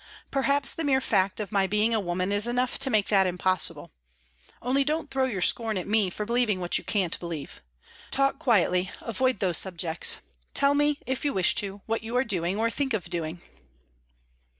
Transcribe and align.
Perhaps 0.31 0.73
the 0.73 0.83
mere 0.83 0.99
fact 0.99 1.39
of 1.39 1.51
my 1.51 1.67
being 1.67 1.93
a 1.93 1.99
woman 1.99 2.31
is 2.31 2.47
enough 2.47 2.79
to 2.79 2.89
make 2.89 3.07
that 3.09 3.27
impossible. 3.27 3.91
Only 4.59 4.83
don't 4.83 5.11
throw 5.11 5.25
your 5.25 5.43
scorn 5.43 5.77
at 5.77 5.85
me 5.85 6.09
for 6.09 6.25
believing 6.25 6.59
what 6.59 6.79
you 6.79 6.83
can't 6.83 7.19
believe. 7.19 7.61
Talk 8.09 8.39
quietly; 8.39 8.89
avoid 9.01 9.37
those 9.37 9.57
subjects; 9.59 10.17
tell 10.55 10.73
me, 10.73 10.99
if 11.05 11.23
you 11.23 11.33
wish 11.33 11.53
to, 11.53 11.83
what 11.85 12.01
you 12.01 12.15
are 12.15 12.23
doing 12.23 12.57
or 12.57 12.71
think 12.71 12.95
of 12.95 13.11
doing." 13.11 13.43